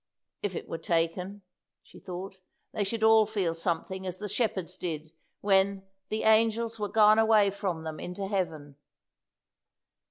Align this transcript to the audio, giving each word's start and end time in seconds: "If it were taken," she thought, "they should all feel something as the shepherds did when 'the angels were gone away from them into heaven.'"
"If 0.41 0.55
it 0.55 0.67
were 0.67 0.79
taken," 0.79 1.43
she 1.83 1.99
thought, 1.99 2.39
"they 2.71 2.83
should 2.83 3.03
all 3.03 3.27
feel 3.27 3.53
something 3.53 4.07
as 4.07 4.17
the 4.17 4.27
shepherds 4.27 4.75
did 4.75 5.11
when 5.41 5.83
'the 6.09 6.23
angels 6.23 6.79
were 6.79 6.89
gone 6.89 7.19
away 7.19 7.51
from 7.51 7.83
them 7.83 7.99
into 7.99 8.25
heaven.'" 8.25 8.77